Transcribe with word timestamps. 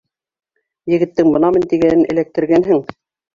Егеттең 0.93 1.29
бынамын 1.35 1.67
тигәнен 1.75 2.03
эләктергәнһең! 2.15 2.83